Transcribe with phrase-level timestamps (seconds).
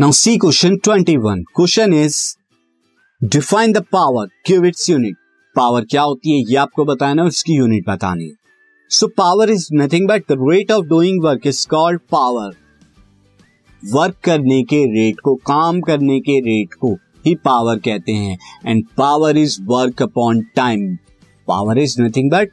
[0.00, 2.16] Now C question twenty one question is
[3.20, 5.16] define the power give its unit
[5.56, 6.44] power क्या होती है?
[6.50, 8.34] ये आपको बताना है, उसकी यूनिट बतानी है।
[8.90, 12.54] So power is nothing but the rate of doing work is called power
[13.82, 16.94] work करने के रेट को, काम करने के रेट को
[17.26, 20.96] ही पावर कहते हैं। And power is work upon time
[21.48, 22.52] power is nothing but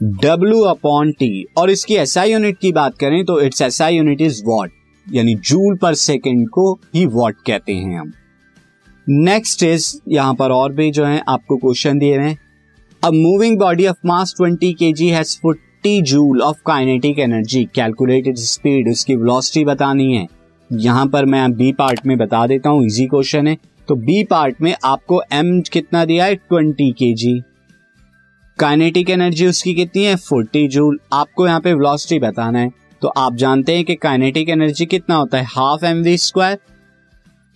[0.00, 4.44] W upon T और इसकी एसआई यूनिट की बात करें तो its SI unit is
[4.44, 8.12] watt यानी जूल पर सेकेंड को ही वॉट कहते हैं हम।
[9.08, 12.38] नेक्स्ट इज़, यहाँ पर और भी जो है, आपको क्वेश्चन दिए हैं।
[13.04, 18.36] A moving body of mass 20 K G has forty joule of kinetic energy calculated
[18.36, 20.26] speed उसकी वेलोसिटी बतानी है।
[20.72, 23.56] यहाँ पर मैं बी पार्ट में बता देता हूँ इजी क्वेश्चन है।
[23.88, 26.34] तो बी पार्ट में आपको एम कितना दिया है?
[26.34, 27.42] ट्वेंटी के जी
[28.58, 30.16] काइनेटिक एनर्जी उसकी कितनी है?
[30.16, 34.84] फोर्टी जूल आपको यहाँ पे वेलोसिटी बताना है। तो आप जानते हैं कि काइनेटिक एनर्जी
[34.86, 35.44] कितना होता है?
[35.46, 36.58] हाफ़ एम वी स्क्वायर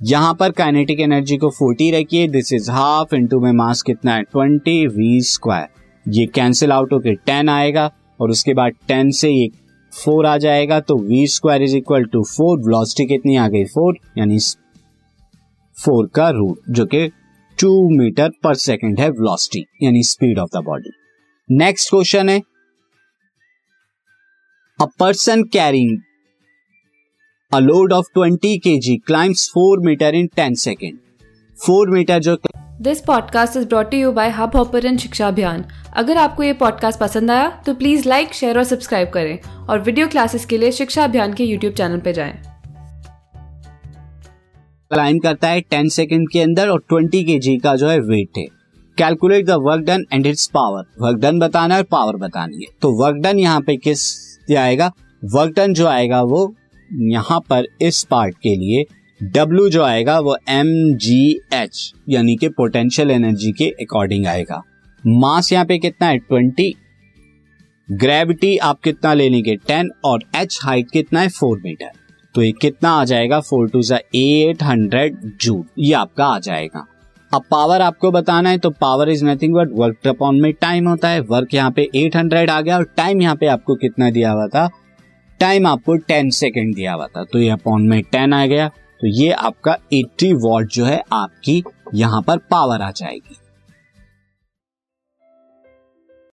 [0.00, 4.22] यहाँ पर काइनेटिक एनर्जी को 40 रखिए। दिस इज़ हाफ़ इंटू में मास कितना है?
[4.36, 5.66] 20 वी स्क्वायर
[6.06, 9.48] ये कैंसिल आउट होकर 10 आएगा और उसके बाद 10 से ये
[9.92, 13.64] 4 आ जाएगा। तो V square is equal to four velocity कितनी आ गई?
[13.66, 14.38] 4 यानी
[15.76, 17.06] 4 का रूट जो कि
[17.58, 20.90] 2 मीटर पर सेकंड है वेलोसिटी यानी speed of the body
[21.48, 22.40] next question है।
[24.78, 26.02] A person carrying
[27.52, 30.98] a load of 20 kg climbs 4 meter in 10 second.
[31.58, 32.36] 4 metre जो
[32.82, 35.64] this podcast is brought you by Hub Hopper शिक्षा अभियान
[35.94, 40.08] अगर आपको ये पॉडकास्ट पसंद आया तो प्लीज़ लाइक शेयर और सब्सक्राइब करें और वीडियो
[40.08, 42.34] क्लासेस के लिए शिक्षा अभियान के यूट्यूब चैनल पर जाएँ।
[44.90, 48.38] क्लाइम करता है 10 सेकंड के अंदर और 20 के जी का जो है वेट
[48.38, 48.46] है
[48.98, 52.72] calculate the work done and its power work done बताना है और पावर बतानी है
[52.82, 54.90] तो वर्क डन यहाँ पे किस आएगा।
[55.22, 56.54] वर्क डन जो आएगा वो
[56.90, 58.84] यहाँ पर इस पार्ट के लिए
[59.20, 60.66] W जो आएगा वो एम
[60.96, 64.62] जी एच यानी कि पोटेंशियल एनर्जी के अकॉर्डिंग आएगा।
[65.04, 66.18] मास यहाँ पे कितना है?
[66.18, 66.74] ट्वेंटी
[67.88, 69.56] ग्रेविटी आप कितना ले लेंगे?
[69.58, 71.28] टेन और एच हाइट कितना है?
[71.30, 71.90] फोर मीटर
[72.34, 73.40] तो ये कितना आ जाएगा?
[73.40, 76.86] फोर टू सा एट हंड्रेड जूल ये आपका आ जाएगा।
[77.34, 81.08] अब पावर आपको बताना है तो power is nothing but work upon में टाइम होता
[81.08, 84.46] है वर्क यहाँ पे 800 आ गया, और टाइम यहाँ पे आपको कितना दिया हुआ
[84.46, 84.68] था?
[85.40, 89.06] टाइम आपको 10 सेकेंड दिया हुआ था। तो ये अपॉन में 10 आ गया तो
[89.12, 91.62] ये आपका 80 वॉट जो है, आपकी
[91.94, 93.36] यहाँ पर पावर आ जाएगी।